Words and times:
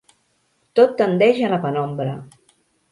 Tot 0.79 0.97
tendeix 1.03 1.43
a 1.49 1.53
la 1.55 1.63
penombra. 1.69 2.21